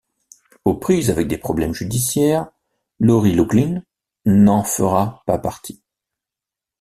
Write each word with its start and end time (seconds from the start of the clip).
Aux 0.65 0.73
prises 0.77 1.11
avec 1.11 1.27
des 1.27 1.37
problèmes 1.37 1.75
judiciaires, 1.75 2.49
Lori 2.99 3.33
Loughlin 3.35 3.83
n'en 4.25 4.63
fera 4.63 5.21
pas 5.27 5.37
partie. 5.37 5.83